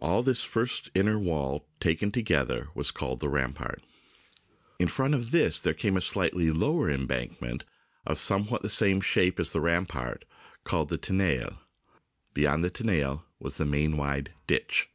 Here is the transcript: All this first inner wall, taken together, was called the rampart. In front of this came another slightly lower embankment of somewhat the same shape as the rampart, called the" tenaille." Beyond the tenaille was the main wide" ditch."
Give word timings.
All 0.00 0.22
this 0.22 0.42
first 0.42 0.90
inner 0.94 1.18
wall, 1.18 1.66
taken 1.80 2.10
together, 2.10 2.68
was 2.74 2.90
called 2.90 3.20
the 3.20 3.28
rampart. 3.28 3.84
In 4.78 4.88
front 4.88 5.12
of 5.12 5.32
this 5.32 5.60
came 5.60 5.74
another 5.92 6.00
slightly 6.00 6.50
lower 6.50 6.88
embankment 6.90 7.66
of 8.06 8.18
somewhat 8.18 8.62
the 8.62 8.70
same 8.70 9.02
shape 9.02 9.38
as 9.38 9.52
the 9.52 9.60
rampart, 9.60 10.24
called 10.64 10.88
the" 10.88 10.96
tenaille." 11.06 11.58
Beyond 12.32 12.64
the 12.64 12.70
tenaille 12.70 13.22
was 13.38 13.58
the 13.58 13.66
main 13.66 13.98
wide" 13.98 14.32
ditch." 14.46 14.88